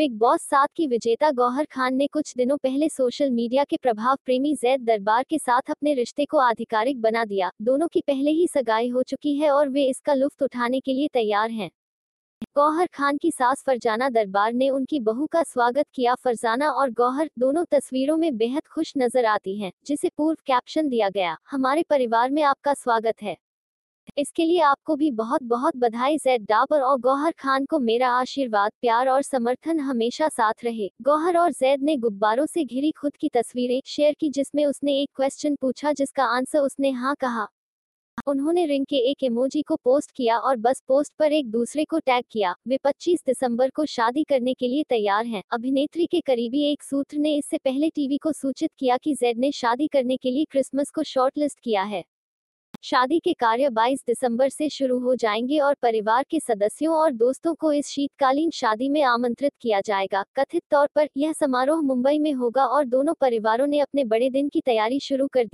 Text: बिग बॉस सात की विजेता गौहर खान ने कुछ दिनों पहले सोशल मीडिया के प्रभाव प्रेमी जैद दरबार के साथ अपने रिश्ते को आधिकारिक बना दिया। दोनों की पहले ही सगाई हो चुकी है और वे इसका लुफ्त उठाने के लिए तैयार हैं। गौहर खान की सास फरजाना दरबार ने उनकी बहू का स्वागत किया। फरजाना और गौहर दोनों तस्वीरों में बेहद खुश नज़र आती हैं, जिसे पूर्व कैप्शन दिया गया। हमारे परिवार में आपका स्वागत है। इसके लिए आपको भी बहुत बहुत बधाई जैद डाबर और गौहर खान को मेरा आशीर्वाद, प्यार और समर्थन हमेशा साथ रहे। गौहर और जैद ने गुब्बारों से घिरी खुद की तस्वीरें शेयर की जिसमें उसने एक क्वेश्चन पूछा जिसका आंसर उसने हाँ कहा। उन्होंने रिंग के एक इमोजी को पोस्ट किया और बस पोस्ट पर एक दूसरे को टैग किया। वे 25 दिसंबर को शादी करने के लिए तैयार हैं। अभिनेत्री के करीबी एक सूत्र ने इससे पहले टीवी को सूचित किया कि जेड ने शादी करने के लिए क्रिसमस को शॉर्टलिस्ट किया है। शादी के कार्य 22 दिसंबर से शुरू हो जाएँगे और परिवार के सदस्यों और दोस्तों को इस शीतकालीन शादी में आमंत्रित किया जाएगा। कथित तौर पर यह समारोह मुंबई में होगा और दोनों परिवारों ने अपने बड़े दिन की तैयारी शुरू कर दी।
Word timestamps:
बिग 0.00 0.12
बॉस 0.18 0.42
सात 0.42 0.68
की 0.76 0.86
विजेता 0.86 1.30
गौहर 1.30 1.64
खान 1.64 1.94
ने 1.94 2.06
कुछ 2.06 2.32
दिनों 2.36 2.56
पहले 2.56 2.88
सोशल 2.88 3.30
मीडिया 3.30 3.64
के 3.64 3.76
प्रभाव 3.76 4.16
प्रेमी 4.24 4.54
जैद 4.54 4.80
दरबार 4.80 5.22
के 5.22 5.38
साथ 5.38 5.70
अपने 5.70 5.92
रिश्ते 5.94 6.24
को 6.24 6.38
आधिकारिक 6.38 7.00
बना 7.00 7.24
दिया। 7.24 7.50
दोनों 7.62 7.88
की 7.88 8.00
पहले 8.00 8.30
ही 8.30 8.46
सगाई 8.46 8.88
हो 8.88 9.02
चुकी 9.02 9.36
है 9.36 9.50
और 9.50 9.68
वे 9.68 9.84
इसका 9.84 10.14
लुफ्त 10.14 10.42
उठाने 10.42 10.80
के 10.80 10.92
लिए 10.92 11.08
तैयार 11.08 11.50
हैं। 11.50 11.70
गौहर 12.56 12.86
खान 12.86 13.16
की 13.16 13.30
सास 13.30 13.62
फरजाना 13.66 14.08
दरबार 14.08 14.52
ने 14.52 14.70
उनकी 14.70 15.00
बहू 15.00 15.26
का 15.26 15.42
स्वागत 15.42 15.86
किया। 15.94 16.14
फरजाना 16.14 16.70
और 16.70 16.90
गौहर 16.90 17.30
दोनों 17.38 17.64
तस्वीरों 17.64 18.16
में 18.16 18.36
बेहद 18.36 18.66
खुश 18.66 18.92
नज़र 18.98 19.24
आती 19.24 19.58
हैं, 19.58 19.72
जिसे 19.86 20.08
पूर्व 20.08 20.38
कैप्शन 20.46 20.88
दिया 20.88 21.08
गया। 21.08 21.36
हमारे 21.50 21.82
परिवार 21.82 22.30
में 22.30 22.42
आपका 22.42 22.74
स्वागत 22.74 23.22
है। 23.22 23.36
इसके 24.18 24.44
लिए 24.44 24.60
आपको 24.60 24.96
भी 24.96 25.10
बहुत 25.10 25.42
बहुत 25.42 25.76
बधाई 25.76 26.16
जैद 26.18 26.42
डाबर 26.42 26.80
और 26.80 26.98
गौहर 26.98 27.32
खान 27.38 27.64
को 27.64 27.78
मेरा 27.78 28.08
आशीर्वाद, 28.10 28.72
प्यार 28.80 29.08
और 29.08 29.22
समर्थन 29.22 29.80
हमेशा 29.80 30.28
साथ 30.28 30.64
रहे। 30.64 30.90
गौहर 31.02 31.36
और 31.36 31.52
जैद 31.52 31.82
ने 31.82 31.96
गुब्बारों 31.96 32.46
से 32.46 32.64
घिरी 32.64 32.90
खुद 32.90 33.16
की 33.16 33.28
तस्वीरें 33.28 33.80
शेयर 33.86 34.14
की 34.20 34.30
जिसमें 34.30 34.64
उसने 34.66 35.00
एक 35.02 35.10
क्वेश्चन 35.16 35.56
पूछा 35.60 35.92
जिसका 35.92 36.24
आंसर 36.24 36.58
उसने 36.58 36.90
हाँ 36.90 37.14
कहा। 37.20 37.46
उन्होंने 38.26 38.66
रिंग 38.66 38.86
के 38.86 38.96
एक 38.96 39.22
इमोजी 39.22 39.62
को 39.62 39.76
पोस्ट 39.76 40.10
किया 40.10 40.38
और 40.38 40.56
बस 40.56 40.82
पोस्ट 40.88 41.12
पर 41.18 41.32
एक 41.32 41.50
दूसरे 41.50 41.84
को 41.84 41.98
टैग 41.98 42.24
किया। 42.30 42.54
वे 42.68 42.78
25 42.84 43.22
दिसंबर 43.26 43.70
को 43.70 43.84
शादी 43.86 44.24
करने 44.24 44.54
के 44.54 44.68
लिए 44.68 44.84
तैयार 44.88 45.26
हैं। 45.26 45.42
अभिनेत्री 45.52 46.06
के 46.06 46.20
करीबी 46.20 46.62
एक 46.72 46.82
सूत्र 46.82 47.18
ने 47.18 47.34
इससे 47.36 47.58
पहले 47.58 47.90
टीवी 47.90 48.18
को 48.18 48.32
सूचित 48.32 48.70
किया 48.78 48.96
कि 48.96 49.14
जेड 49.14 49.38
ने 49.38 49.52
शादी 49.52 49.86
करने 49.86 50.16
के 50.16 50.30
लिए 50.30 50.44
क्रिसमस 50.44 50.90
को 50.90 51.02
शॉर्टलिस्ट 51.02 51.60
किया 51.60 51.82
है। 51.82 52.04
शादी 52.84 53.18
के 53.18 53.32
कार्य 53.32 53.68
22 53.68 54.02
दिसंबर 54.06 54.48
से 54.48 54.68
शुरू 54.68 54.98
हो 54.98 55.14
जाएँगे 55.14 55.58
और 55.58 55.74
परिवार 55.82 56.24
के 56.30 56.40
सदस्यों 56.40 56.94
और 56.96 57.12
दोस्तों 57.12 57.54
को 57.54 57.72
इस 57.72 57.86
शीतकालीन 57.86 58.50
शादी 58.50 58.88
में 58.88 59.02
आमंत्रित 59.02 59.52
किया 59.60 59.80
जाएगा। 59.80 60.24
कथित 60.36 60.62
तौर 60.70 60.88
पर 60.94 61.08
यह 61.16 61.32
समारोह 61.32 61.80
मुंबई 61.82 62.18
में 62.18 62.32
होगा 62.32 62.64
और 62.66 62.84
दोनों 62.84 63.14
परिवारों 63.14 63.66
ने 63.66 63.80
अपने 63.80 64.04
बड़े 64.04 64.30
दिन 64.30 64.48
की 64.48 64.60
तैयारी 64.60 65.00
शुरू 65.00 65.26
कर 65.28 65.44
दी। 65.44 65.48